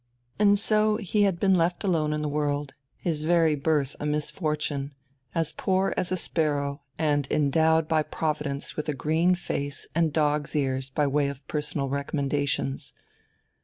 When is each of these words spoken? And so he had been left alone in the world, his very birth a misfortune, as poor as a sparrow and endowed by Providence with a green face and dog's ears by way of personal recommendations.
And 0.39 0.57
so 0.57 0.95
he 0.97 1.21
had 1.29 1.39
been 1.39 1.53
left 1.53 1.83
alone 1.83 2.11
in 2.11 2.23
the 2.23 2.27
world, 2.27 2.73
his 2.97 3.21
very 3.21 3.53
birth 3.53 3.95
a 3.99 4.05
misfortune, 4.07 4.95
as 5.35 5.51
poor 5.51 5.93
as 5.95 6.11
a 6.11 6.17
sparrow 6.17 6.81
and 6.97 7.27
endowed 7.29 7.87
by 7.87 8.01
Providence 8.01 8.75
with 8.75 8.89
a 8.89 8.95
green 8.95 9.35
face 9.35 9.87
and 9.93 10.11
dog's 10.11 10.55
ears 10.55 10.89
by 10.89 11.05
way 11.05 11.27
of 11.29 11.47
personal 11.47 11.87
recommendations. 11.87 12.93